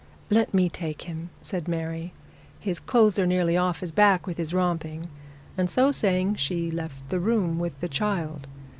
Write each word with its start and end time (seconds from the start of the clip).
'Let 0.31 0.51
me 0.51 0.67
take 0.67 1.03
him,' 1.03 1.29
said 1.43 1.67
Mary. 1.67 2.11
'His 2.59 2.79
clothes 2.79 3.19
are 3.19 3.27
nearly 3.27 3.55
off 3.55 3.81
his 3.81 3.91
back 3.91 4.25
with 4.25 4.39
his 4.39 4.51
romping,' 4.51 5.09
and 5.55 5.69
so 5.69 5.91
saying 5.91 6.37
she 6.37 6.71
left 6.71 7.07
the 7.09 7.19
room 7.19 7.59
with 7.59 7.79
the 7.81 7.87
child. 7.87 8.47